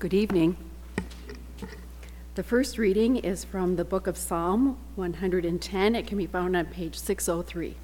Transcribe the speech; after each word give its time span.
Good 0.00 0.12
evening. 0.12 0.56
The 2.34 2.42
first 2.42 2.78
reading 2.78 3.16
is 3.16 3.44
from 3.44 3.76
the 3.76 3.84
book 3.84 4.06
of 4.06 4.18
Psalm 4.18 4.76
110. 4.96 5.94
It 5.94 6.06
can 6.06 6.18
be 6.18 6.26
found 6.26 6.56
on 6.56 6.66
page 6.66 6.98
603. 6.98 7.76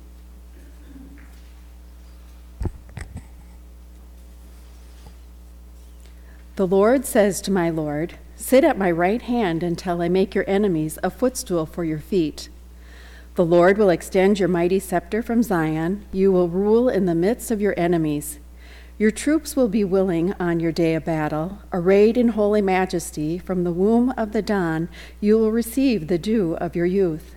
The 6.56 6.66
Lord 6.66 7.06
says 7.06 7.40
to 7.42 7.50
my 7.50 7.70
Lord, 7.70 8.14
Sit 8.34 8.64
at 8.64 8.76
my 8.76 8.90
right 8.90 9.22
hand 9.22 9.62
until 9.62 10.02
I 10.02 10.08
make 10.08 10.34
your 10.34 10.44
enemies 10.48 10.98
a 11.02 11.10
footstool 11.10 11.64
for 11.64 11.84
your 11.84 12.00
feet. 12.00 12.50
The 13.36 13.44
Lord 13.46 13.78
will 13.78 13.88
extend 13.88 14.40
your 14.40 14.48
mighty 14.48 14.80
scepter 14.80 15.22
from 15.22 15.42
Zion. 15.42 16.04
You 16.12 16.32
will 16.32 16.48
rule 16.48 16.88
in 16.88 17.06
the 17.06 17.14
midst 17.14 17.50
of 17.50 17.60
your 17.60 17.74
enemies. 17.78 18.40
Your 19.00 19.10
troops 19.10 19.56
will 19.56 19.68
be 19.68 19.82
willing 19.82 20.34
on 20.38 20.60
your 20.60 20.72
day 20.72 20.94
of 20.94 21.06
battle. 21.06 21.60
Arrayed 21.72 22.18
in 22.18 22.28
holy 22.28 22.60
majesty, 22.60 23.38
from 23.38 23.64
the 23.64 23.72
womb 23.72 24.12
of 24.14 24.32
the 24.32 24.42
dawn, 24.42 24.90
you 25.22 25.38
will 25.38 25.50
receive 25.50 26.06
the 26.06 26.18
dew 26.18 26.52
of 26.56 26.76
your 26.76 26.84
youth. 26.84 27.34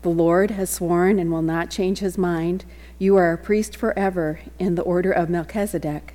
The 0.00 0.08
Lord 0.08 0.52
has 0.52 0.70
sworn 0.70 1.18
and 1.18 1.30
will 1.30 1.42
not 1.42 1.68
change 1.68 1.98
his 1.98 2.16
mind. 2.16 2.64
You 2.98 3.16
are 3.16 3.34
a 3.34 3.36
priest 3.36 3.76
forever 3.76 4.40
in 4.58 4.76
the 4.76 4.82
order 4.82 5.12
of 5.12 5.28
Melchizedek. 5.28 6.14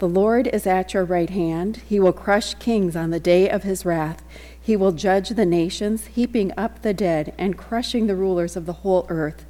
The 0.00 0.08
Lord 0.08 0.48
is 0.48 0.66
at 0.66 0.92
your 0.92 1.04
right 1.04 1.30
hand. 1.30 1.76
He 1.88 2.00
will 2.00 2.12
crush 2.12 2.54
kings 2.54 2.96
on 2.96 3.10
the 3.10 3.20
day 3.20 3.48
of 3.48 3.62
his 3.62 3.84
wrath. 3.84 4.24
He 4.60 4.76
will 4.76 4.90
judge 4.90 5.28
the 5.28 5.46
nations, 5.46 6.06
heaping 6.06 6.52
up 6.56 6.82
the 6.82 6.92
dead 6.92 7.34
and 7.38 7.56
crushing 7.56 8.08
the 8.08 8.16
rulers 8.16 8.56
of 8.56 8.66
the 8.66 8.72
whole 8.82 9.06
earth. 9.08 9.46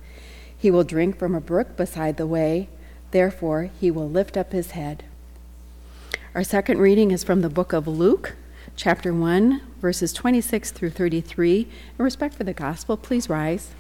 He 0.55 0.71
will 0.71 0.85
drink 0.85 1.19
from 1.19 1.35
a 1.35 1.41
brook 1.41 1.75
beside 1.75 2.19
the 2.19 2.27
way. 2.27 2.69
Therefore, 3.13 3.71
he 3.79 3.91
will 3.91 4.09
lift 4.09 4.37
up 4.37 4.53
his 4.53 4.73
head. 4.73 5.05
Our 6.35 6.43
second 6.43 6.79
reading 6.79 7.11
is 7.11 7.23
from 7.23 7.43
the 7.43 7.51
book 7.51 7.75
of 7.75 7.87
Luke, 7.87 8.37
chapter 8.75 9.13
1, 9.13 9.61
verses 9.83 10.15
26 10.15 10.71
through 10.71 10.91
33. 10.91 11.69
In 11.99 12.05
respect 12.05 12.35
for 12.35 12.45
the 12.45 12.55
gospel, 12.55 12.97
please 12.97 13.29
rise. 13.29 13.73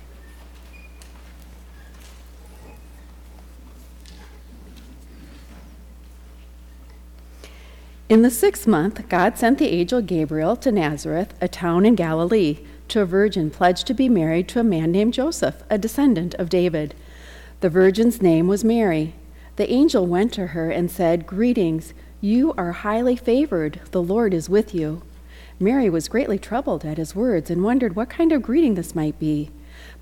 In 8.11 8.21
the 8.21 8.31
sixth 8.31 8.67
month, 8.67 9.09
God 9.09 9.39
sent 9.39 9.57
the 9.59 9.71
angel 9.71 10.03
Gabriel 10.03 10.57
to 10.57 10.71
Nazareth, 10.71 11.33
a 11.41 11.49
town 11.49 11.87
in 11.87 11.95
Galilee, 11.95 12.59
to 12.89 13.01
a 13.01 13.07
virgin 13.07 13.49
pledged 13.51 13.87
to 13.87 13.95
be 13.95 14.11
married 14.11 14.47
to 14.49 14.61
a 14.61 14.65
man 14.65 14.93
named 14.93 15.15
Joseph, 15.15 15.63
a 15.71 15.79
descendant 15.79 16.35
of 16.35 16.51
David. 16.51 16.95
The 17.61 17.71
virgin's 17.71 18.21
name 18.21 18.47
was 18.47 18.63
Mary. 18.63 19.15
The 19.57 19.71
angel 19.71 20.07
went 20.07 20.33
to 20.35 20.49
her 20.49 20.71
and 20.71 20.91
said, 20.91 21.27
Greetings, 21.27 21.93
you 22.21 22.55
are 22.57 22.73
highly 22.73 23.17
favored, 23.17 23.81
the 23.91 24.03
Lord 24.03 24.33
is 24.33 24.49
with 24.49 24.75
you. 24.75 25.03
Mary 25.61 25.91
was 25.91 26.09
greatly 26.09 26.39
troubled 26.39 26.85
at 26.85 26.99
his 26.99 27.15
words 27.15 27.51
and 27.51 27.63
wondered 27.63 27.95
what 27.95 28.09
kind 28.09 28.33
of 28.33 28.43
greeting 28.43 28.75
this 28.75 28.95
might 28.95 29.19
be. 29.19 29.51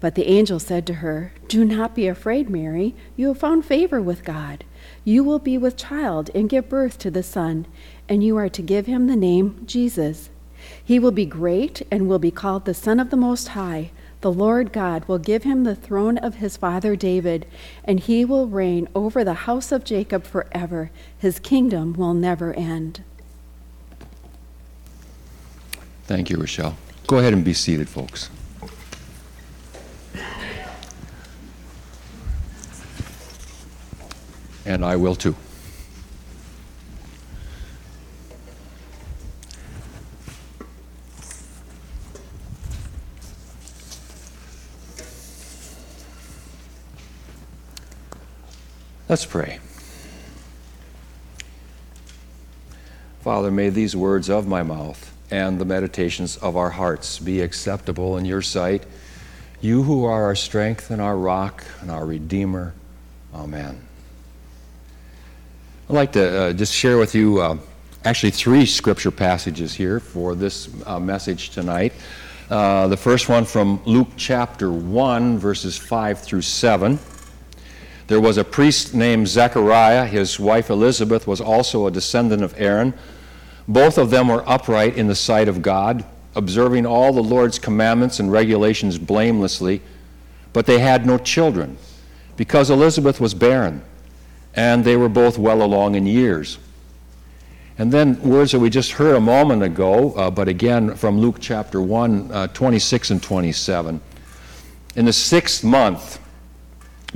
But 0.01 0.15
the 0.15 0.29
angel 0.29 0.59
said 0.59 0.87
to 0.87 0.95
her, 0.95 1.33
Do 1.49 1.65
not 1.65 1.95
be 1.95 2.07
afraid, 2.07 2.49
Mary. 2.49 2.95
You 3.17 3.29
have 3.29 3.39
found 3.39 3.65
favor 3.65 4.01
with 4.01 4.25
God. 4.25 4.65
You 5.05 5.25
will 5.25 5.39
be 5.39 5.59
with 5.59 5.77
child 5.77 6.31
and 6.35 6.49
give 6.49 6.69
birth 6.69 6.99
to 6.99 7.11
the 7.11 7.23
Son, 7.23 7.67
and 8.09 8.23
you 8.23 8.37
are 8.37 8.49
to 8.49 8.63
give 8.63 8.87
him 8.87 9.07
the 9.07 9.17
name 9.17 9.63
Jesus. 9.67 10.31
He 10.83 10.99
will 10.99 11.13
be 11.13 11.27
great 11.27 11.83
and 11.91 12.09
will 12.09 12.19
be 12.19 12.31
called 12.31 12.65
the 12.65 12.75
Son 12.75 13.01
of 13.01 13.11
the 13.11 13.17
Most 13.17 13.49
High. 13.49 13.91
The 14.21 14.33
Lord 14.33 14.73
God 14.73 15.07
will 15.07 15.19
give 15.19 15.45
him 15.45 15.65
the 15.65 15.75
throne 15.75 16.19
of 16.19 16.37
his 16.37 16.57
father 16.57 16.95
David, 16.95 17.47
and 17.85 17.99
he 18.01 18.25
will 18.25 18.47
reign 18.47 18.87
over 18.95 19.25
the 19.25 19.35
house 19.35 19.73
of 19.73 19.85
Jacob 19.85 20.25
forever. 20.25 20.91
His 21.17 21.39
kingdom 21.39 21.95
will 21.95 22.13
never 22.13 22.53
end. 22.53 23.03
Thank 26.05 26.29
you, 26.29 26.37
Rochelle. 26.37 26.77
Go 27.07 27.19
ahead 27.19 27.33
and 27.33 27.45
be 27.45 27.55
seated, 27.55 27.89
folks. 27.89 28.29
And 34.67 34.85
I 34.85 34.97
will 34.97 35.15
too. 35.15 35.35
Let's 49.11 49.27
pray. 49.27 49.59
Father, 53.23 53.51
may 53.51 53.69
these 53.69 53.97
words 53.97 54.31
of 54.31 54.47
my 54.47 54.63
mouth 54.63 55.13
and 55.33 55.61
the 55.61 55.65
meditations 55.65 56.37
of 56.37 56.57
our 56.57 56.71
hearts 56.71 57.19
be 57.19 57.41
acceptable 57.41 58.19
in 58.19 58.25
your 58.25 58.41
sight. 58.41 58.85
You 59.61 59.83
who 59.83 60.05
are 60.05 60.23
our 60.23 60.37
strength 60.37 60.93
and 60.93 61.03
our 61.03 61.17
rock 61.17 61.65
and 61.81 61.91
our 61.91 62.07
Redeemer. 62.07 62.73
Amen. 63.35 63.81
I'd 65.89 65.93
like 65.93 66.13
to 66.13 66.43
uh, 66.43 66.53
just 66.53 66.73
share 66.73 66.97
with 66.97 67.13
you 67.13 67.41
uh, 67.41 67.59
actually 68.05 68.31
three 68.31 68.65
scripture 68.65 69.11
passages 69.11 69.75
here 69.75 69.99
for 69.99 70.37
this 70.37 70.71
uh, 70.87 71.01
message 71.01 71.51
tonight. 71.51 71.95
Uh, 72.49 72.87
the 72.87 72.97
first 72.97 73.29
one 73.29 73.45
from 73.45 73.83
Luke 73.87 74.11
chapter 74.17 74.71
1, 74.71 75.37
verses 75.37 75.77
5 75.77 76.21
through 76.21 76.43
7. 76.43 77.01
There 78.11 78.21
was 78.21 78.39
a 78.39 78.45
priest 78.45 78.93
named 78.93 79.29
Zechariah. 79.29 80.05
His 80.05 80.41
wife 80.41 80.69
Elizabeth 80.69 81.29
was 81.29 81.41
also 81.41 81.87
a 81.87 81.93
descendant 81.93 82.43
of 82.43 82.53
Aaron. 82.59 82.93
Both 83.69 83.99
of 83.99 84.11
them 84.11 84.27
were 84.27 84.43
upright 84.51 84.97
in 84.97 85.07
the 85.07 85.15
sight 85.15 85.47
of 85.47 85.63
God, 85.63 86.05
observing 86.35 86.87
all 86.87 87.13
the 87.13 87.23
Lord's 87.23 87.61
commandments 87.61 88.19
and 88.19 88.33
regulations 88.33 88.99
blamelessly, 88.99 89.81
but 90.53 90.67
they 90.67 90.81
had 90.81 91.07
no 91.07 91.19
children, 91.19 91.79
because 92.37 92.69
Elizabeth 92.69 93.21
was 93.21 93.33
barren, 93.33 93.81
and 94.57 94.83
they 94.83 94.97
were 94.97 95.09
both 95.09 95.39
well 95.39 95.63
along 95.63 95.95
in 95.95 96.05
years. 96.05 96.59
And 97.79 97.93
then 97.93 98.21
words 98.23 98.51
that 98.51 98.59
we 98.59 98.71
just 98.71 98.91
heard 98.91 99.15
a 99.15 99.21
moment 99.21 99.63
ago, 99.63 100.15
uh, 100.15 100.33
but 100.33 100.49
again 100.49 100.97
from 100.97 101.21
Luke 101.21 101.37
chapter 101.39 101.81
1, 101.81 102.33
uh, 102.33 102.47
26 102.49 103.11
and 103.11 103.23
27. 103.23 104.01
In 104.97 105.05
the 105.05 105.13
sixth 105.13 105.63
month, 105.63 106.19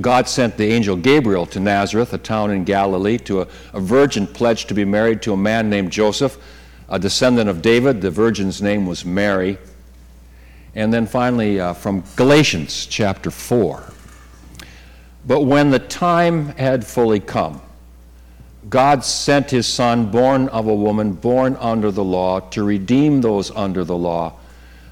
God 0.01 0.27
sent 0.27 0.57
the 0.57 0.65
angel 0.65 0.97
Gabriel 0.97 1.45
to 1.47 1.59
Nazareth, 1.59 2.13
a 2.13 2.17
town 2.17 2.51
in 2.51 2.65
Galilee, 2.65 3.17
to 3.19 3.41
a, 3.41 3.47
a, 3.73 3.79
virgin 3.79 4.27
pledged 4.27 4.67
to 4.67 4.73
be 4.73 4.83
married 4.83 5.21
to 5.21 5.33
a 5.33 5.37
man 5.37 5.69
named 5.69 5.91
Joseph, 5.91 6.37
a 6.89 6.99
descendant 6.99 7.49
of 7.49 7.61
David. 7.61 8.01
The 8.01 8.11
virgin's 8.11 8.61
name 8.61 8.85
was 8.85 9.05
Mary. 9.05 9.57
And 10.75 10.93
then 10.93 11.07
finally, 11.07 11.61
uh, 11.61 11.73
from 11.73 12.03
Galatians 12.17 12.85
chapter 12.87 13.31
4. 13.31 13.93
But 15.25 15.41
when 15.41 15.71
the 15.71 15.79
time 15.79 16.49
had 16.49 16.85
fully 16.85 17.21
come, 17.21 17.61
God 18.69 19.05
sent 19.05 19.51
his 19.51 19.65
Son, 19.65 20.11
born 20.11 20.49
of 20.49 20.67
a 20.67 20.75
woman, 20.75 21.13
born 21.13 21.55
under 21.59 21.89
the 21.91 22.03
law, 22.03 22.41
to 22.41 22.63
redeem 22.63 23.21
those 23.21 23.49
under 23.51 23.85
the 23.85 23.95
law, 23.95 24.33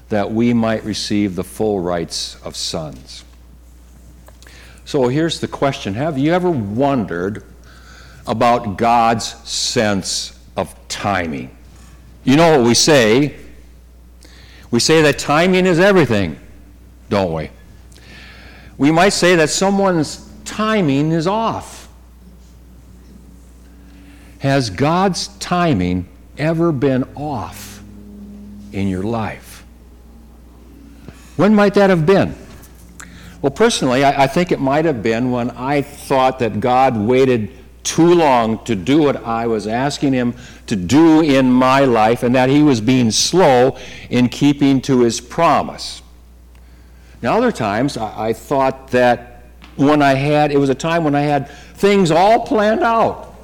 that 0.08 0.32
we 0.32 0.54
might 0.54 0.84
receive 0.84 1.34
the 1.34 1.44
full 1.44 1.80
rights 1.80 2.36
of 2.42 2.56
sons. 2.56 3.24
So 4.84 5.08
here's 5.08 5.40
the 5.40 5.48
question 5.48 5.94
Have 5.94 6.18
you 6.18 6.32
ever 6.32 6.50
wondered 6.50 7.44
about 8.26 8.76
God's 8.76 9.26
sense 9.48 10.38
of 10.56 10.74
timing? 10.88 11.56
You 12.24 12.36
know 12.36 12.58
what 12.58 12.66
we 12.66 12.74
say? 12.74 13.36
We 14.70 14.80
say 14.80 15.02
that 15.02 15.18
timing 15.18 15.66
is 15.66 15.78
everything, 15.78 16.38
don't 17.08 17.32
we? 17.32 17.50
We 18.76 18.90
might 18.90 19.10
say 19.10 19.36
that 19.36 19.50
someone's 19.50 20.28
timing 20.44 21.12
is 21.12 21.26
off. 21.26 21.88
Has 24.40 24.70
God's 24.70 25.28
timing 25.38 26.08
ever 26.36 26.72
been 26.72 27.04
off 27.14 27.82
in 28.72 28.88
your 28.88 29.02
life? 29.02 29.64
When 31.36 31.54
might 31.54 31.74
that 31.74 31.90
have 31.90 32.04
been? 32.04 32.34
Well, 33.44 33.50
personally, 33.50 34.04
I, 34.04 34.22
I 34.22 34.26
think 34.26 34.52
it 34.52 34.58
might 34.58 34.86
have 34.86 35.02
been 35.02 35.30
when 35.30 35.50
I 35.50 35.82
thought 35.82 36.38
that 36.38 36.60
God 36.60 36.96
waited 36.96 37.50
too 37.84 38.14
long 38.14 38.64
to 38.64 38.74
do 38.74 39.02
what 39.02 39.22
I 39.22 39.46
was 39.48 39.66
asking 39.66 40.14
him 40.14 40.34
to 40.66 40.74
do 40.74 41.20
in 41.20 41.52
my 41.52 41.80
life 41.80 42.22
and 42.22 42.34
that 42.34 42.48
he 42.48 42.62
was 42.62 42.80
being 42.80 43.10
slow 43.10 43.76
in 44.08 44.30
keeping 44.30 44.80
to 44.80 45.00
his 45.00 45.20
promise. 45.20 46.00
Now, 47.20 47.36
other 47.36 47.52
times, 47.52 47.98
I, 47.98 48.28
I 48.28 48.32
thought 48.32 48.88
that 48.92 49.44
when 49.76 50.00
I 50.00 50.14
had, 50.14 50.50
it 50.50 50.56
was 50.56 50.70
a 50.70 50.74
time 50.74 51.04
when 51.04 51.14
I 51.14 51.20
had 51.20 51.50
things 51.74 52.10
all 52.10 52.46
planned 52.46 52.82
out, 52.82 53.34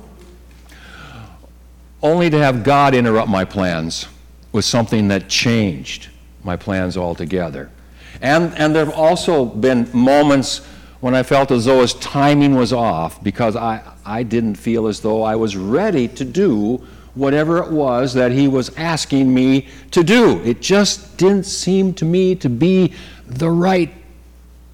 only 2.02 2.30
to 2.30 2.38
have 2.38 2.64
God 2.64 2.94
interrupt 2.94 3.28
my 3.28 3.44
plans 3.44 4.06
with 4.50 4.64
something 4.64 5.08
that 5.08 5.28
changed 5.28 6.08
my 6.42 6.56
plans 6.56 6.96
altogether. 6.96 7.70
And, 8.20 8.56
and 8.56 8.74
there 8.74 8.84
have 8.84 8.94
also 8.94 9.44
been 9.44 9.88
moments 9.92 10.66
when 11.00 11.14
I 11.14 11.22
felt 11.22 11.50
as 11.50 11.64
though 11.64 11.80
his 11.80 11.94
timing 11.94 12.54
was 12.54 12.72
off 12.72 13.22
because 13.22 13.56
I, 13.56 13.82
I 14.04 14.22
didn't 14.22 14.56
feel 14.56 14.86
as 14.86 15.00
though 15.00 15.22
I 15.22 15.36
was 15.36 15.56
ready 15.56 16.08
to 16.08 16.24
do 16.24 16.86
whatever 17.14 17.58
it 17.58 17.70
was 17.70 18.14
that 18.14 18.32
he 18.32 18.48
was 18.48 18.76
asking 18.76 19.32
me 19.32 19.68
to 19.90 20.04
do. 20.04 20.40
It 20.44 20.60
just 20.60 21.16
didn't 21.16 21.44
seem 21.44 21.94
to 21.94 22.04
me 22.04 22.34
to 22.36 22.48
be 22.48 22.92
the 23.26 23.50
right 23.50 23.92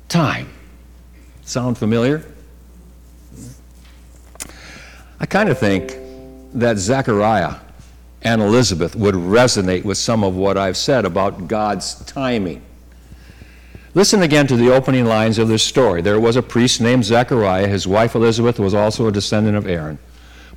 time. 0.09 0.49
Sound 1.43 1.79
familiar? 1.79 2.25
I 5.19 5.27
kind 5.27 5.49
of 5.49 5.59
think 5.59 5.97
that 6.55 6.77
Zechariah 6.77 7.55
and 8.23 8.43
Elizabeth 8.43 8.97
would 8.97 9.15
resonate 9.15 9.85
with 9.85 9.97
some 9.97 10.25
of 10.25 10.35
what 10.35 10.59
I've 10.59 10.77
said 10.77 11.05
about 11.05 11.49
God's 11.49 11.95
timing. 12.05 12.63
Listen 13.97 14.21
again 14.21 14.47
to 14.47 14.57
the 14.57 14.71
opening 14.71 15.07
lines 15.07 15.39
of 15.39 15.49
this 15.49 15.63
story. 15.63 16.03
There 16.03 16.21
was 16.21 16.37
a 16.37 16.43
priest 16.43 16.83
named 16.83 17.03
Zechariah. 17.03 17.67
His 17.67 17.87
wife 17.89 18.15
Elizabeth 18.15 18.59
was 18.59 18.75
also 18.75 19.07
a 19.07 19.11
descendant 19.11 19.57
of 19.57 19.67
Aaron. 19.67 19.99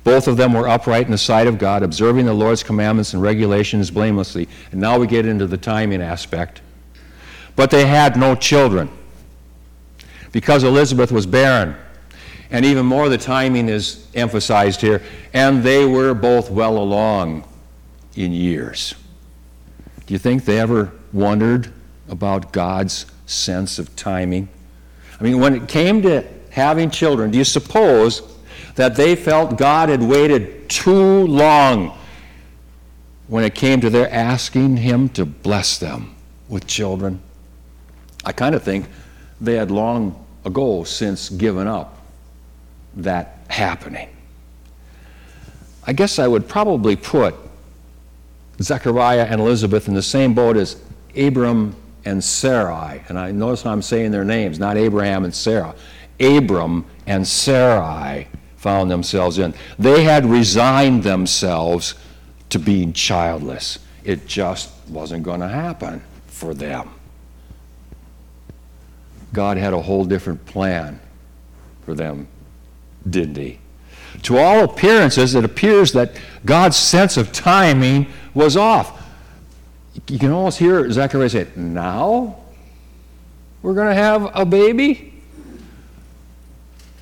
Both 0.04 0.28
of 0.28 0.36
them 0.36 0.52
were 0.52 0.68
upright 0.68 1.06
in 1.06 1.10
the 1.10 1.16
sight 1.16 1.46
of 1.46 1.56
God, 1.56 1.82
observing 1.82 2.26
the 2.26 2.34
Lord's 2.34 2.62
commandments 2.62 3.14
and 3.14 3.22
regulations 3.22 3.90
blamelessly. 3.90 4.46
And 4.72 4.78
now 4.78 4.98
we 4.98 5.06
get 5.06 5.24
into 5.24 5.46
the 5.46 5.56
timing 5.56 6.02
aspect. 6.02 6.60
But 7.56 7.70
they 7.70 7.86
had 7.86 8.14
no 8.14 8.34
children 8.34 8.90
because 10.32 10.62
Elizabeth 10.62 11.10
was 11.10 11.24
barren. 11.24 11.76
And 12.50 12.66
even 12.66 12.84
more, 12.84 13.08
the 13.08 13.16
timing 13.16 13.70
is 13.70 14.06
emphasized 14.14 14.82
here. 14.82 15.00
And 15.32 15.62
they 15.62 15.86
were 15.86 16.12
both 16.12 16.50
well 16.50 16.76
along 16.76 17.48
in 18.16 18.32
years. 18.32 18.94
Do 20.04 20.12
you 20.12 20.18
think 20.18 20.44
they 20.44 20.60
ever 20.60 20.92
wondered 21.14 21.72
about 22.06 22.52
God's 22.52 23.06
sense 23.30 23.78
of 23.78 23.94
timing? 23.96 24.48
I 25.20 25.24
mean, 25.24 25.38
when 25.38 25.54
it 25.54 25.68
came 25.68 26.02
to 26.02 26.24
having 26.50 26.90
children, 26.90 27.30
do 27.30 27.38
you 27.38 27.44
suppose 27.44 28.22
that 28.74 28.96
they 28.96 29.16
felt 29.16 29.56
God 29.56 29.88
had 29.88 30.02
waited 30.02 30.68
too 30.68 31.26
long 31.26 31.96
when 33.28 33.44
it 33.44 33.54
came 33.54 33.80
to 33.80 33.90
their 33.90 34.12
asking 34.12 34.78
Him 34.78 35.08
to 35.10 35.24
bless 35.24 35.78
them 35.78 36.14
with 36.48 36.66
children? 36.66 37.20
I 38.24 38.32
kind 38.32 38.54
of 38.54 38.62
think 38.62 38.86
they 39.40 39.54
had 39.54 39.70
long 39.70 40.24
ago 40.44 40.84
since 40.84 41.28
given 41.28 41.66
up 41.66 41.98
that 42.96 43.38
happening. 43.48 44.08
I 45.86 45.92
guess 45.92 46.18
I 46.18 46.28
would 46.28 46.48
probably 46.48 46.96
put 46.96 47.34
Zechariah 48.60 49.26
and 49.26 49.40
Elizabeth 49.40 49.88
in 49.88 49.94
the 49.94 50.02
same 50.02 50.34
boat 50.34 50.56
as 50.56 50.76
Abram 51.16 51.74
and 52.04 52.22
Sarai. 52.22 53.02
And 53.08 53.18
I 53.18 53.32
notice 53.32 53.64
I'm 53.66 53.82
saying 53.82 54.10
their 54.10 54.24
names, 54.24 54.58
not 54.58 54.76
Abraham 54.76 55.24
and 55.24 55.34
Sarah. 55.34 55.74
Abram 56.18 56.84
and 57.06 57.26
Sarai 57.26 58.28
found 58.56 58.90
themselves 58.90 59.38
in. 59.38 59.54
They 59.78 60.04
had 60.04 60.26
resigned 60.26 61.02
themselves 61.02 61.94
to 62.50 62.58
being 62.58 62.92
childless. 62.92 63.78
It 64.04 64.26
just 64.26 64.70
wasn't 64.88 65.22
going 65.22 65.40
to 65.40 65.48
happen 65.48 66.02
for 66.26 66.52
them. 66.52 66.90
God 69.32 69.56
had 69.56 69.72
a 69.72 69.80
whole 69.80 70.04
different 70.04 70.44
plan 70.46 71.00
for 71.84 71.94
them, 71.94 72.28
didn't 73.08 73.36
He? 73.36 73.58
To 74.22 74.38
all 74.38 74.64
appearances, 74.64 75.34
it 75.34 75.44
appears 75.44 75.92
that 75.92 76.20
God's 76.44 76.76
sense 76.76 77.16
of 77.16 77.32
timing 77.32 78.08
was 78.34 78.56
off. 78.56 78.99
You 80.08 80.18
can 80.18 80.30
almost 80.30 80.58
hear 80.58 80.90
Zechariah 80.90 81.28
say, 81.28 81.48
Now 81.56 82.36
we're 83.62 83.74
going 83.74 83.88
to 83.88 83.94
have 83.94 84.30
a 84.34 84.44
baby? 84.44 85.12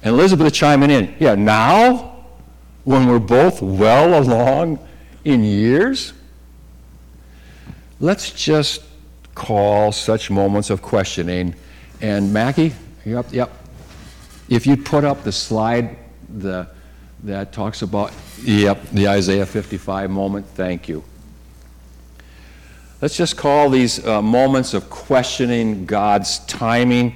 And 0.02 0.14
Elizabeth 0.14 0.52
chiming 0.52 0.90
in, 0.90 1.14
Yeah, 1.18 1.34
now? 1.34 2.16
When 2.84 3.06
we're 3.06 3.18
both 3.18 3.60
well 3.60 4.22
along 4.22 4.78
in 5.24 5.44
years? 5.44 6.14
Let's 8.00 8.30
just 8.30 8.82
call 9.34 9.92
such 9.92 10.30
moments 10.30 10.70
of 10.70 10.80
questioning. 10.80 11.54
And 12.00 12.32
Mackie, 12.32 12.72
you 13.04 13.18
up? 13.18 13.26
Yep. 13.32 13.50
If 14.48 14.66
you 14.66 14.76
put 14.76 15.04
up 15.04 15.22
the 15.24 15.32
slide 15.32 15.96
the, 16.28 16.68
that 17.24 17.52
talks 17.52 17.82
about, 17.82 18.12
yep, 18.42 18.82
the 18.92 19.08
Isaiah 19.08 19.46
55 19.46 20.10
moment, 20.10 20.46
thank 20.46 20.88
you. 20.88 21.04
Let's 23.00 23.16
just 23.16 23.36
call 23.36 23.70
these 23.70 24.04
uh, 24.04 24.20
moments 24.20 24.74
of 24.74 24.90
questioning 24.90 25.86
God's 25.86 26.40
timing 26.46 27.14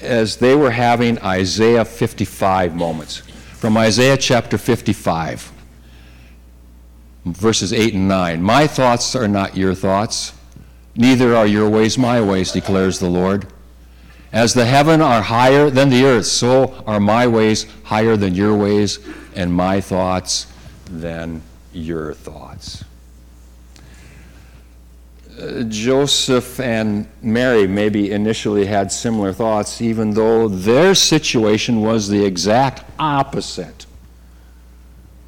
as 0.00 0.36
they 0.36 0.54
were 0.54 0.70
having 0.70 1.18
Isaiah 1.18 1.84
55 1.84 2.76
moments. 2.76 3.18
From 3.18 3.76
Isaiah 3.76 4.16
chapter 4.16 4.56
55, 4.56 5.50
verses 7.24 7.72
8 7.72 7.94
and 7.94 8.06
9. 8.06 8.42
My 8.42 8.68
thoughts 8.68 9.16
are 9.16 9.26
not 9.26 9.56
your 9.56 9.74
thoughts, 9.74 10.34
neither 10.94 11.34
are 11.34 11.46
your 11.46 11.68
ways 11.68 11.98
my 11.98 12.20
ways, 12.20 12.52
declares 12.52 13.00
the 13.00 13.08
Lord. 13.08 13.48
As 14.32 14.54
the 14.54 14.66
heaven 14.66 15.00
are 15.00 15.22
higher 15.22 15.68
than 15.68 15.90
the 15.90 16.04
earth, 16.04 16.26
so 16.26 16.74
are 16.86 17.00
my 17.00 17.26
ways 17.26 17.66
higher 17.82 18.16
than 18.16 18.36
your 18.36 18.54
ways, 18.54 19.00
and 19.34 19.52
my 19.52 19.80
thoughts 19.80 20.46
than 20.86 21.42
your 21.72 22.14
thoughts. 22.14 22.84
Joseph 25.68 26.60
and 26.60 27.06
Mary 27.22 27.66
maybe 27.66 28.10
initially 28.12 28.66
had 28.66 28.92
similar 28.92 29.32
thoughts, 29.32 29.80
even 29.80 30.10
though 30.10 30.46
their 30.46 30.94
situation 30.94 31.80
was 31.80 32.08
the 32.08 32.24
exact 32.24 32.84
opposite 32.98 33.86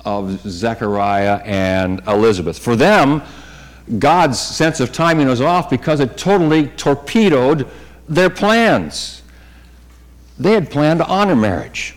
of 0.04 0.40
Zechariah 0.48 1.40
and 1.44 2.02
Elizabeth. 2.06 2.58
For 2.58 2.76
them, 2.76 3.22
God's 3.98 4.38
sense 4.38 4.80
of 4.80 4.92
timing 4.92 5.26
was 5.26 5.40
off 5.40 5.70
because 5.70 6.00
it 6.00 6.16
totally 6.18 6.68
torpedoed 6.68 7.68
their 8.08 8.30
plans. 8.30 9.22
They 10.38 10.52
had 10.52 10.70
planned 10.70 11.00
to 11.00 11.06
honor 11.06 11.36
marriage. 11.36 11.96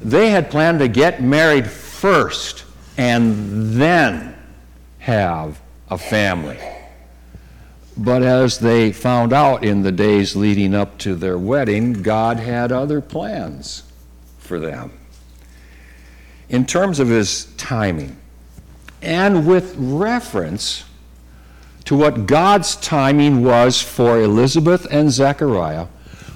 They 0.00 0.30
had 0.30 0.50
planned 0.50 0.80
to 0.80 0.88
get 0.88 1.22
married 1.22 1.70
first 1.70 2.64
and 2.96 3.74
then 3.74 4.34
have 4.98 5.61
a 5.92 5.98
family. 5.98 6.58
But 7.96 8.22
as 8.22 8.58
they 8.58 8.92
found 8.92 9.34
out 9.34 9.62
in 9.62 9.82
the 9.82 9.92
days 9.92 10.34
leading 10.34 10.74
up 10.74 10.96
to 10.98 11.14
their 11.14 11.36
wedding, 11.36 11.92
God 11.92 12.38
had 12.38 12.72
other 12.72 13.02
plans 13.02 13.82
for 14.38 14.58
them. 14.58 14.90
In 16.48 16.64
terms 16.64 16.98
of 16.98 17.08
his 17.08 17.44
timing, 17.56 18.16
and 19.02 19.46
with 19.46 19.74
reference 19.76 20.84
to 21.84 21.94
what 21.94 22.26
God's 22.26 22.76
timing 22.76 23.44
was 23.44 23.82
for 23.82 24.18
Elizabeth 24.18 24.86
and 24.90 25.10
Zechariah, 25.10 25.88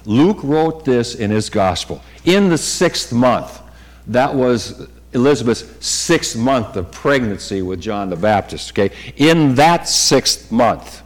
Luke 0.04 0.38
wrote 0.42 0.84
this 0.84 1.14
in 1.14 1.30
his 1.30 1.48
gospel. 1.48 2.02
In 2.24 2.50
the 2.50 2.58
sixth 2.58 3.10
month, 3.10 3.60
that 4.08 4.34
was 4.34 4.88
Elizabeth's 5.16 5.64
sixth 5.84 6.36
month 6.36 6.76
of 6.76 6.92
pregnancy 6.92 7.62
with 7.62 7.80
John 7.80 8.10
the 8.10 8.16
Baptist. 8.16 8.70
Okay, 8.70 8.94
in 9.16 9.54
that 9.54 9.88
sixth 9.88 10.52
month, 10.52 11.02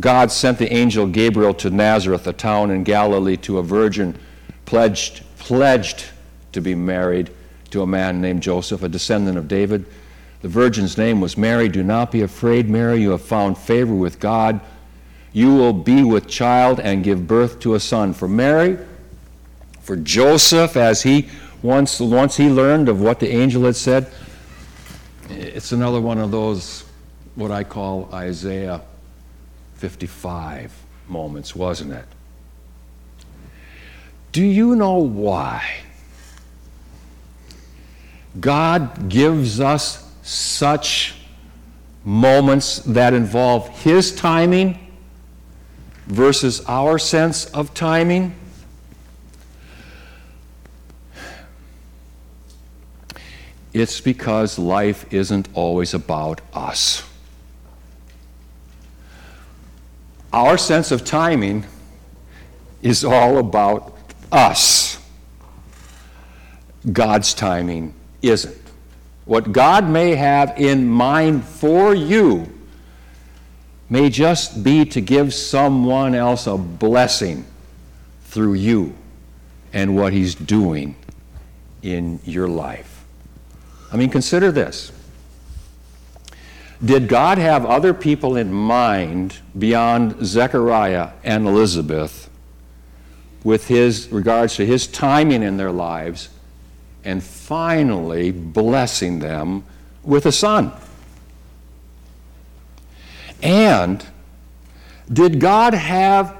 God 0.00 0.32
sent 0.32 0.58
the 0.58 0.70
angel 0.72 1.06
Gabriel 1.06 1.54
to 1.54 1.70
Nazareth, 1.70 2.26
a 2.26 2.32
town 2.32 2.70
in 2.72 2.82
Galilee, 2.82 3.36
to 3.38 3.58
a 3.58 3.62
virgin 3.62 4.18
pledged 4.66 5.22
pledged 5.38 6.06
to 6.50 6.60
be 6.60 6.74
married 6.74 7.30
to 7.70 7.82
a 7.82 7.86
man 7.86 8.20
named 8.20 8.42
Joseph, 8.42 8.82
a 8.82 8.88
descendant 8.88 9.38
of 9.38 9.46
David. 9.46 9.84
The 10.42 10.48
virgin's 10.48 10.98
name 10.98 11.20
was 11.20 11.36
Mary. 11.36 11.68
Do 11.68 11.84
not 11.84 12.10
be 12.10 12.22
afraid, 12.22 12.68
Mary. 12.68 13.00
You 13.00 13.12
have 13.12 13.22
found 13.22 13.56
favor 13.56 13.94
with 13.94 14.18
God. 14.18 14.60
You 15.32 15.54
will 15.54 15.72
be 15.72 16.02
with 16.02 16.26
child 16.26 16.80
and 16.80 17.04
give 17.04 17.28
birth 17.28 17.60
to 17.60 17.74
a 17.74 17.80
son. 17.80 18.12
For 18.12 18.26
Mary, 18.26 18.78
for 19.80 19.96
Joseph, 19.96 20.76
as 20.76 21.02
he 21.02 21.28
once, 21.62 22.00
once 22.00 22.36
he 22.36 22.48
learned 22.48 22.88
of 22.88 23.00
what 23.00 23.20
the 23.20 23.28
angel 23.28 23.64
had 23.64 23.76
said, 23.76 24.10
it's 25.30 25.72
another 25.72 26.00
one 26.00 26.18
of 26.18 26.30
those, 26.30 26.84
what 27.34 27.50
I 27.50 27.64
call 27.64 28.08
Isaiah 28.12 28.82
55 29.74 30.72
moments, 31.08 31.54
wasn't 31.54 31.92
it? 31.92 32.06
Do 34.32 34.44
you 34.44 34.76
know 34.76 34.98
why 34.98 35.80
God 38.38 39.08
gives 39.08 39.60
us 39.60 40.12
such 40.22 41.14
moments 42.04 42.78
that 42.80 43.14
involve 43.14 43.68
His 43.80 44.14
timing 44.14 44.78
versus 46.06 46.62
our 46.66 46.98
sense 46.98 47.46
of 47.46 47.72
timing? 47.74 48.34
It's 53.76 54.00
because 54.00 54.58
life 54.58 55.04
isn't 55.12 55.50
always 55.52 55.92
about 55.92 56.40
us. 56.54 57.06
Our 60.32 60.56
sense 60.56 60.92
of 60.92 61.04
timing 61.04 61.66
is 62.80 63.04
all 63.04 63.36
about 63.36 63.94
us. 64.32 64.98
God's 66.90 67.34
timing 67.34 67.92
isn't. 68.22 68.56
what 69.26 69.52
God 69.52 69.86
may 69.86 70.14
have 70.14 70.58
in 70.58 70.88
mind 70.88 71.44
for 71.44 71.94
you, 71.94 72.50
may 73.90 74.08
just 74.08 74.64
be 74.64 74.86
to 74.86 75.02
give 75.02 75.34
someone 75.34 76.14
else 76.14 76.46
a 76.46 76.56
blessing 76.56 77.44
through 78.24 78.54
you 78.54 78.96
and 79.74 79.94
what 79.94 80.14
He's 80.14 80.34
doing 80.34 80.96
in 81.82 82.20
your 82.24 82.48
life. 82.48 82.95
I 83.92 83.96
mean, 83.96 84.10
consider 84.10 84.50
this. 84.50 84.92
Did 86.84 87.08
God 87.08 87.38
have 87.38 87.64
other 87.64 87.94
people 87.94 88.36
in 88.36 88.52
mind 88.52 89.38
beyond 89.58 90.26
Zechariah 90.26 91.10
and 91.24 91.46
Elizabeth 91.46 92.28
with 93.44 93.68
his 93.68 94.08
regards 94.10 94.56
to 94.56 94.66
his 94.66 94.86
timing 94.86 95.42
in 95.42 95.56
their 95.56 95.72
lives 95.72 96.28
and 97.04 97.22
finally 97.22 98.30
blessing 98.30 99.20
them 99.20 99.64
with 100.02 100.26
a 100.26 100.32
son? 100.32 100.72
And 103.42 104.04
did 105.10 105.40
God 105.40 105.72
have 105.72 106.36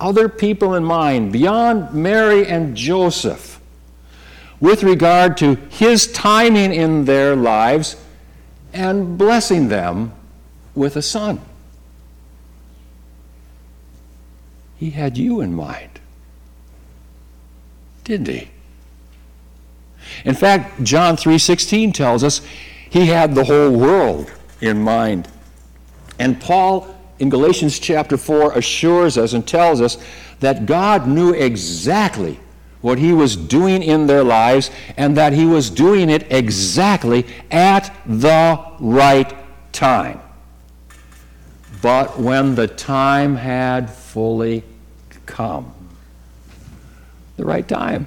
other 0.00 0.28
people 0.28 0.74
in 0.74 0.84
mind 0.84 1.32
beyond 1.32 1.94
Mary 1.94 2.46
and 2.46 2.76
Joseph 2.76 3.57
with 4.60 4.82
regard 4.82 5.36
to 5.38 5.54
his 5.70 6.10
timing 6.12 6.72
in 6.72 7.04
their 7.04 7.36
lives 7.36 7.96
and 8.72 9.16
blessing 9.16 9.68
them 9.68 10.12
with 10.74 10.96
a 10.96 11.02
son? 11.02 11.40
He 14.76 14.90
had 14.90 15.18
you 15.18 15.40
in 15.40 15.54
mind, 15.54 16.00
didn't 18.04 18.28
he? 18.28 18.48
In 20.24 20.34
fact, 20.34 20.82
John 20.82 21.16
3:16 21.16 21.92
tells 21.92 22.22
us 22.22 22.40
he 22.88 23.06
had 23.06 23.34
the 23.34 23.44
whole 23.44 23.70
world 23.70 24.30
in 24.60 24.80
mind. 24.82 25.28
And 26.18 26.40
Paul 26.40 26.94
in 27.18 27.28
Galatians 27.28 27.78
chapter 27.78 28.16
4 28.16 28.52
assures 28.52 29.18
us 29.18 29.32
and 29.32 29.46
tells 29.46 29.80
us 29.80 29.98
that 30.40 30.66
God 30.66 31.08
knew 31.08 31.32
exactly 31.32 32.38
what 32.80 32.98
he 32.98 33.12
was 33.12 33.36
doing 33.36 33.82
in 33.82 34.06
their 34.06 34.22
lives 34.22 34.70
and 34.96 35.16
that 35.16 35.32
he 35.32 35.44
was 35.44 35.70
doing 35.70 36.10
it 36.10 36.30
exactly 36.30 37.26
at 37.50 37.94
the 38.06 38.64
right 38.78 39.34
time. 39.72 40.20
But 41.82 42.18
when 42.18 42.54
the 42.54 42.66
time 42.66 43.36
had 43.36 43.90
fully 43.90 44.64
come, 45.26 45.72
the 47.36 47.44
right 47.44 47.66
time, 47.66 48.06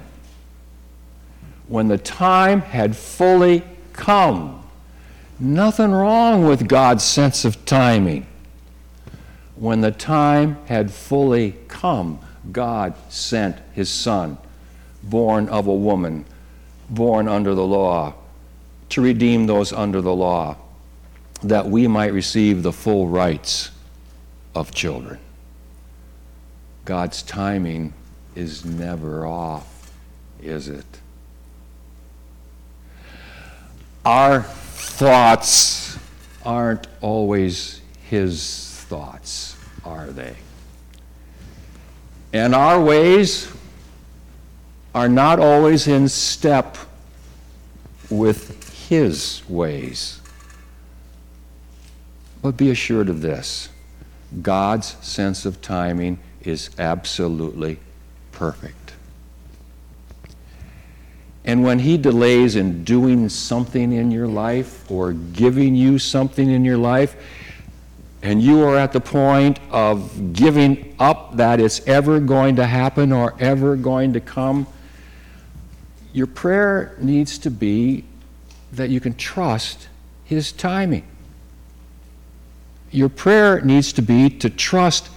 when 1.68 1.88
the 1.88 1.98
time 1.98 2.60
had 2.60 2.96
fully 2.96 3.62
come, 3.92 4.62
nothing 5.40 5.90
wrong 5.90 6.44
with 6.44 6.68
God's 6.68 7.04
sense 7.04 7.44
of 7.44 7.64
timing 7.64 8.26
when 9.62 9.80
the 9.80 9.92
time 9.92 10.56
had 10.66 10.90
fully 10.90 11.54
come, 11.68 12.18
God 12.50 12.94
sent 13.08 13.56
his 13.74 13.88
Son, 13.88 14.36
born 15.02 15.48
of 15.48 15.66
a 15.66 15.74
woman, 15.74 16.24
born 16.88 17.28
under 17.28 17.54
the 17.54 17.66
law, 17.66 18.14
to 18.90 19.00
redeem 19.00 19.46
those 19.46 19.72
under 19.72 20.00
the 20.00 20.14
law, 20.14 20.56
that 21.42 21.66
we 21.66 21.86
might 21.86 22.12
receive 22.12 22.62
the 22.62 22.72
full 22.72 23.08
rights 23.08 23.70
of 24.54 24.72
children. 24.72 25.18
God's 26.84 27.22
timing 27.22 27.92
is 28.34 28.64
never 28.64 29.26
off, 29.26 29.92
is 30.40 30.68
it? 30.68 30.84
Our 34.04 34.42
thoughts 34.42 35.98
aren't 36.44 36.88
always 37.00 37.80
His 38.08 38.84
thoughts, 38.88 39.56
are 39.84 40.08
they? 40.08 40.36
And 42.32 42.54
our 42.54 42.80
ways 42.82 43.52
are 44.94 45.08
not 45.08 45.38
always 45.38 45.88
in 45.88 46.08
step 46.08 46.76
with 48.10 48.88
His 48.88 49.42
ways. 49.48 50.20
But 52.42 52.56
be 52.56 52.70
assured 52.70 53.08
of 53.08 53.20
this 53.20 53.68
God's 54.40 54.96
sense 55.04 55.44
of 55.44 55.60
timing 55.60 56.18
is 56.42 56.70
absolutely 56.78 57.78
perfect. 58.32 58.94
And 61.44 61.64
when 61.64 61.80
He 61.80 61.96
delays 61.96 62.56
in 62.56 62.84
doing 62.84 63.28
something 63.28 63.92
in 63.92 64.10
your 64.10 64.28
life 64.28 64.90
or 64.90 65.12
giving 65.12 65.74
you 65.74 65.98
something 65.98 66.50
in 66.50 66.64
your 66.64 66.76
life, 66.76 67.16
and 68.22 68.40
you 68.40 68.62
are 68.62 68.76
at 68.76 68.92
the 68.92 69.00
point 69.00 69.58
of 69.70 70.32
giving 70.32 70.94
up 71.00 71.36
that 71.36 71.58
it's 71.60 71.86
ever 71.88 72.20
going 72.20 72.56
to 72.56 72.66
happen 72.66 73.10
or 73.10 73.34
ever 73.40 73.74
going 73.74 74.12
to 74.12 74.20
come, 74.20 74.66
your 76.12 76.26
prayer 76.26 76.96
needs 76.98 77.38
to 77.38 77.50
be 77.50 78.04
that 78.72 78.90
you 78.90 79.00
can 79.00 79.14
trust 79.14 79.88
His 80.24 80.52
timing. 80.52 81.06
Your 82.90 83.08
prayer 83.08 83.60
needs 83.60 83.92
to 83.94 84.02
be 84.02 84.30
to 84.30 84.50
trust 84.50 85.08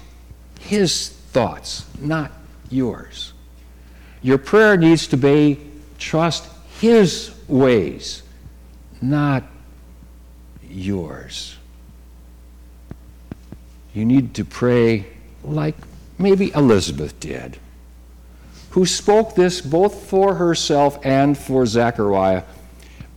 His 0.60 1.10
thoughts, 1.10 1.86
not 2.00 2.32
yours. 2.70 3.34
Your 4.22 4.38
prayer 4.38 4.78
needs 4.78 5.08
to 5.08 5.18
be 5.18 5.60
trust 5.98 6.48
His 6.80 7.34
ways, 7.48 8.24
not 9.02 9.44
yours 10.70 11.56
you 13.96 14.06
need 14.06 14.34
to 14.36 14.44
pray 14.44 15.08
like 15.44 15.76
maybe 16.20 16.52
Elizabeth 16.54 17.18
did, 17.20 17.58
who 18.76 18.86
spoke 18.86 19.36
this 19.36 19.62
both 19.62 20.08
for 20.10 20.36
herself 20.36 21.00
and 21.04 21.38
for 21.38 21.66
Zechariah 21.66 22.44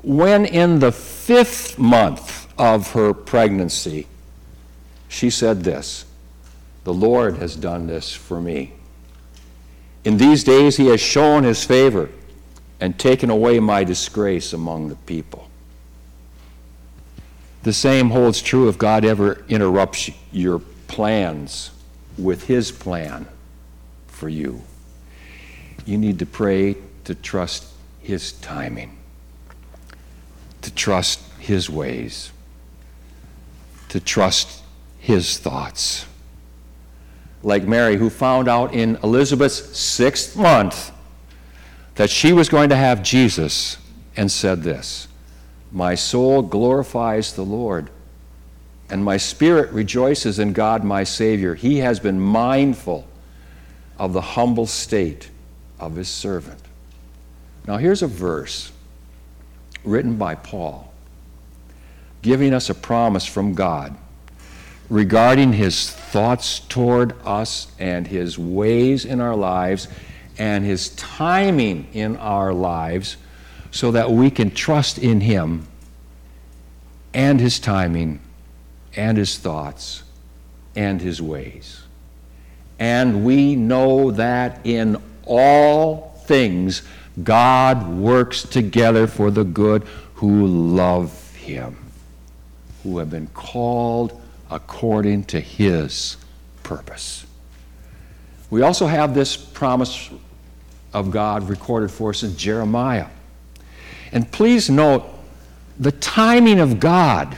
when 0.03 0.47
in 0.47 0.79
the 0.79 0.93
fifth 0.93 1.79
month 1.79 2.47
of 2.57 2.93
her 2.93 3.13
pregnancy, 3.13 4.07
she 5.09 5.31
said 5.31 5.65
this 5.65 6.07
The 6.85 6.95
Lord 6.95 7.37
has 7.39 7.57
done 7.57 7.87
this 7.89 8.15
for 8.15 8.41
me. 8.41 8.73
In 10.05 10.17
these 10.17 10.45
days, 10.45 10.77
He 10.77 10.87
has 10.87 11.01
shown 11.01 11.43
His 11.43 11.65
favor 11.65 12.09
and 12.81 12.99
taken 12.99 13.29
away 13.29 13.59
my 13.59 13.83
disgrace 13.83 14.53
among 14.53 14.89
the 14.89 14.95
people. 14.95 15.51
The 17.65 17.73
same 17.73 18.11
holds 18.11 18.41
true 18.41 18.69
if 18.69 18.79
God 18.79 19.05
ever 19.05 19.45
interrupts 19.49 20.11
your 20.31 20.61
plans 20.87 21.73
with 22.17 22.47
His 22.47 22.71
plan 22.71 23.27
for 24.07 24.29
you. 24.29 24.63
You 25.89 25.97
need 25.97 26.19
to 26.19 26.27
pray 26.27 26.77
to 27.05 27.15
trust 27.15 27.67
His 28.03 28.33
timing, 28.33 28.99
to 30.61 30.71
trust 30.75 31.19
His 31.39 31.71
ways, 31.71 32.31
to 33.89 33.99
trust 33.99 34.63
His 34.99 35.39
thoughts. 35.39 36.05
Like 37.43 37.63
Mary, 37.63 37.97
who 37.97 38.11
found 38.11 38.49
out 38.49 38.75
in 38.75 38.97
Elizabeth's 39.03 39.79
sixth 39.79 40.37
month 40.37 40.93
that 41.95 42.11
she 42.11 42.35
was 42.35 42.51
going 42.51 42.69
to 42.69 42.77
have 42.77 43.03
Jesus 43.03 43.79
and 44.15 44.31
said 44.31 44.65
this 44.65 45.09
My 45.73 45.95
soul 45.95 46.43
glorifies 46.43 47.33
the 47.33 47.47
Lord 47.47 47.89
and 48.91 49.03
my 49.03 49.17
spirit 49.17 49.73
rejoices 49.73 50.39
in 50.39 50.53
God 50.53 50.85
my 50.85 51.03
Savior. 51.03 51.55
He 51.55 51.79
has 51.79 51.99
been 51.99 52.21
mindful 52.21 53.07
of 53.97 54.13
the 54.13 54.21
humble 54.21 54.67
state 54.67 55.31
of 55.79 55.97
his 55.97 56.09
servant. 56.09 56.61
Now, 57.67 57.77
here's 57.77 58.03
a 58.03 58.07
verse 58.07 58.73
written 59.85 60.17
by 60.17 60.35
Paul 60.35 60.93
giving 62.21 62.53
us 62.53 62.69
a 62.69 62.75
promise 62.75 63.25
from 63.25 63.55
God 63.55 63.97
regarding 64.91 65.53
his 65.53 65.91
thoughts 65.91 66.61
toward 66.61 67.15
us 67.25 67.69
and 67.79 68.07
his 68.07 68.39
ways 68.39 69.05
in 69.05 69.21
our 69.21 69.37
lives 69.37 69.87
and 70.39 70.65
his 70.65 70.91
timing 70.91 71.87
in 71.93 72.17
our 72.17 72.53
lives 72.53 73.17
so 73.71 73.93
that 73.93 74.11
we 74.11 74.31
can 74.31 74.51
trust 74.51 74.99
in 74.99 75.21
him 75.21 75.67
and 77.13 77.41
his 77.41 77.61
timing 77.61 78.21
and 78.97 79.19
his 79.19 79.37
thoughts 79.39 80.03
and 80.75 81.01
his 81.01 81.21
ways. 81.21 81.83
And 82.79 83.25
we 83.25 83.57
know 83.57 84.13
that 84.13 84.61
in 84.65 85.03
all 85.29 86.21
things 86.27 86.83
God 87.23 87.89
works 87.89 88.43
together 88.43 89.07
for 89.07 89.31
the 89.31 89.45
good 89.45 89.85
who 90.15 90.47
love 90.47 91.37
him, 91.37 91.77
who 92.83 92.99
have 92.99 93.11
been 93.11 93.29
called 93.29 94.21
according 94.51 95.25
to 95.25 95.41
his 95.41 96.17
purpose. 96.63 97.27
We 98.51 98.63
also 98.63 98.87
have 98.87 99.15
this 99.15 99.37
promise 99.37 100.11
of 100.93 101.11
God 101.11 101.49
recorded 101.49 101.91
for 101.91 102.11
us 102.11 102.23
in 102.23 102.37
Jeremiah. 102.37 103.09
And 104.13 104.31
please 104.33 104.71
note 104.71 105.05
the 105.79 105.93
timing 105.93 106.59
of 106.61 106.81
God 106.81 107.37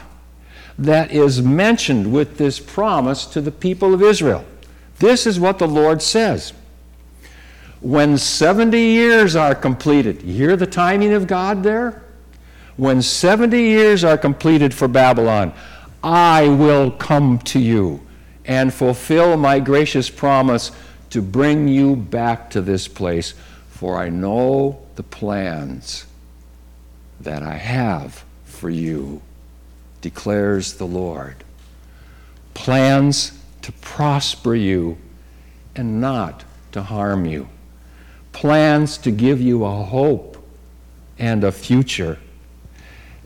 that 0.79 1.11
is 1.11 1.43
mentioned 1.43 2.13
with 2.13 2.39
this 2.39 2.59
promise 2.59 3.27
to 3.27 3.41
the 3.41 3.51
people 3.51 3.93
of 3.93 4.03
Israel. 4.03 4.45
This 4.99 5.27
is 5.27 5.39
what 5.39 5.59
the 5.59 5.69
Lord 5.69 6.01
says. 6.01 6.53
When 7.81 8.19
70 8.19 8.79
years 8.79 9.35
are 9.37 9.55
completed, 9.55 10.23
you 10.23 10.35
hear 10.35 10.57
the 10.57 10.67
timing 10.67 11.15
of 11.15 11.27
God 11.27 11.63
there? 11.63 12.03
When 12.77 13.01
70 13.01 13.59
years 13.59 14.05
are 14.05 14.19
completed 14.19 14.75
for 14.75 14.87
Babylon, 14.87 15.55
I 16.03 16.49
will 16.49 16.91
come 16.91 17.39
to 17.41 17.59
you 17.59 18.01
and 18.45 18.73
fulfill 18.73 19.37
my 19.37 19.61
gracious 19.61 20.11
promise 20.11 20.73
to 21.11 21.23
bring 21.23 21.69
you 21.69 21.97
back 21.97 22.51
to 22.51 22.61
this 22.61 22.87
place, 22.87 23.35
for 23.71 23.97
I 23.97 24.09
know 24.09 24.81
the 24.97 25.03
plans 25.03 26.07
that 27.21 27.43
I 27.43 27.55
have 27.55 28.25
for 28.45 28.71
you, 28.71 29.23
declares 30.01 30.75
the 30.75 30.87
Lord. 30.87 31.45
Plans 32.55 33.39
to 33.63 33.73
prosper 33.73 34.55
you 34.55 34.99
and 35.75 36.01
not 36.01 36.45
to 36.73 36.83
harm 36.83 37.25
you. 37.25 37.49
Plans 38.33 38.99
to 38.99 39.11
give 39.11 39.41
you 39.41 39.65
a 39.65 39.83
hope 39.83 40.37
and 41.19 41.45
a 41.45 41.53
future. 41.53 42.19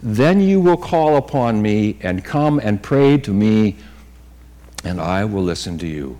Then 0.02 0.40
you 0.40 0.60
will 0.60 0.76
call 0.76 1.16
upon 1.16 1.62
me 1.62 1.96
and 2.00 2.24
come 2.24 2.58
and 2.58 2.82
pray 2.82 3.16
to 3.18 3.32
me, 3.32 3.76
and 4.84 5.00
I 5.00 5.24
will 5.24 5.42
listen 5.42 5.78
to 5.78 5.86
you. 5.86 6.18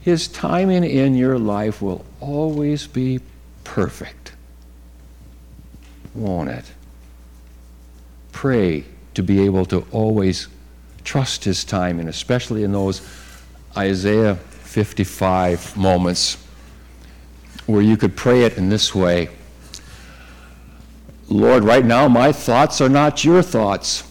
His 0.00 0.28
timing 0.28 0.84
in 0.84 1.16
your 1.16 1.38
life 1.38 1.80
will 1.82 2.04
always 2.20 2.86
be 2.86 3.20
perfect, 3.64 4.32
won't 6.14 6.50
it? 6.50 6.64
Pray 8.30 8.84
to 9.14 9.22
be 9.22 9.44
able 9.44 9.64
to 9.66 9.86
always 9.90 10.48
trust 11.02 11.44
His 11.44 11.64
timing, 11.64 12.08
especially 12.08 12.62
in 12.62 12.72
those 12.72 13.00
Isaiah 13.76 14.38
55 14.66 15.76
moments 15.76 16.44
where 17.66 17.82
you 17.82 17.96
could 17.96 18.16
pray 18.16 18.44
it 18.44 18.58
in 18.58 18.68
this 18.68 18.94
way 18.94 19.28
Lord, 21.28 21.64
right 21.64 21.84
now 21.84 22.06
my 22.08 22.30
thoughts 22.32 22.80
are 22.80 22.88
not 22.88 23.24
your 23.24 23.42
thoughts, 23.42 24.04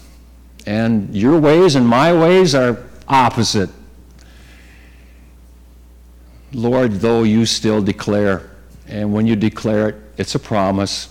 and 0.66 1.16
your 1.16 1.40
ways 1.40 1.76
and 1.76 1.88
my 1.88 2.12
ways 2.12 2.54
are 2.54 2.84
opposite. 3.08 3.70
Lord, 6.52 6.94
though 6.96 7.24
you 7.24 7.46
still 7.46 7.82
declare, 7.82 8.50
and 8.88 9.14
when 9.14 9.28
you 9.28 9.36
declare 9.36 9.90
it, 9.90 9.96
it's 10.18 10.36
a 10.36 10.40
promise 10.40 11.10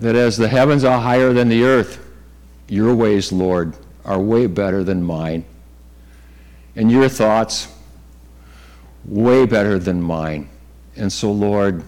that 0.00 0.16
as 0.16 0.36
the 0.36 0.48
heavens 0.48 0.82
are 0.82 1.00
higher 1.00 1.32
than 1.32 1.48
the 1.48 1.62
earth, 1.64 2.04
your 2.68 2.94
ways, 2.94 3.32
Lord, 3.32 3.74
are 4.04 4.18
way 4.18 4.46
better 4.46 4.82
than 4.82 5.02
mine, 5.02 5.44
and 6.74 6.90
your 6.90 7.08
thoughts 7.08 7.68
way 9.04 9.46
better 9.46 9.78
than 9.78 10.00
mine. 10.00 10.48
And 10.96 11.12
so, 11.12 11.32
Lord, 11.32 11.82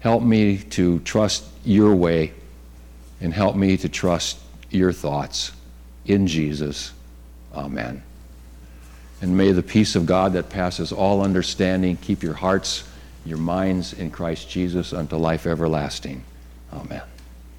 help 0.00 0.22
me 0.22 0.58
to 0.58 1.00
trust 1.00 1.44
your 1.64 1.94
way 1.94 2.32
and 3.20 3.32
help 3.32 3.56
me 3.56 3.76
to 3.76 3.88
trust 3.88 4.38
your 4.70 4.92
thoughts 4.92 5.52
in 6.06 6.26
Jesus. 6.26 6.92
Amen. 7.54 8.02
And 9.20 9.36
may 9.36 9.52
the 9.52 9.62
peace 9.62 9.94
of 9.94 10.06
God 10.06 10.32
that 10.32 10.48
passes 10.50 10.90
all 10.90 11.22
understanding 11.22 11.96
keep 11.96 12.22
your 12.22 12.34
hearts, 12.34 12.84
your 13.24 13.38
minds 13.38 13.92
in 13.92 14.10
Christ 14.10 14.50
Jesus 14.50 14.92
unto 14.92 15.16
life 15.16 15.46
everlasting. 15.46 16.24
Amen. 16.72 17.11